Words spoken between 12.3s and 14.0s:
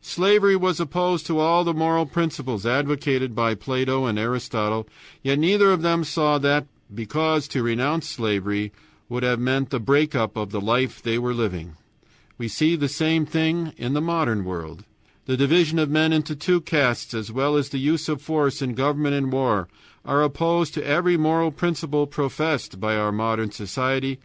We see the same thing in our